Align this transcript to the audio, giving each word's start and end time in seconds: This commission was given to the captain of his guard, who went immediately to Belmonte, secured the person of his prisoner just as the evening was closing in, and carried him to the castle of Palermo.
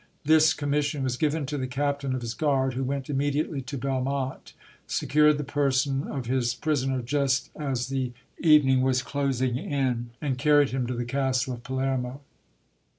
This 0.25 0.55
commission 0.55 1.03
was 1.03 1.15
given 1.15 1.45
to 1.45 1.59
the 1.59 1.67
captain 1.67 2.15
of 2.15 2.21
his 2.21 2.33
guard, 2.33 2.73
who 2.73 2.83
went 2.83 3.07
immediately 3.07 3.61
to 3.61 3.77
Belmonte, 3.77 4.53
secured 4.87 5.37
the 5.37 5.43
person 5.43 6.07
of 6.07 6.25
his 6.25 6.55
prisoner 6.55 7.03
just 7.03 7.51
as 7.55 7.85
the 7.89 8.11
evening 8.39 8.81
was 8.81 9.03
closing 9.03 9.57
in, 9.57 10.09
and 10.19 10.39
carried 10.39 10.71
him 10.71 10.87
to 10.87 10.95
the 10.95 11.05
castle 11.05 11.53
of 11.53 11.61
Palermo. 11.61 12.19